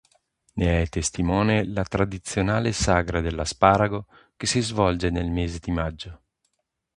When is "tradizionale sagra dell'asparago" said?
1.83-4.07